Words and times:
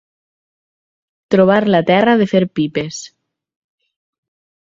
Trobar 1.35 1.59
la 1.75 1.81
terra 1.91 2.15
de 2.21 2.27
fer 2.33 2.41
pipes. 2.59 3.03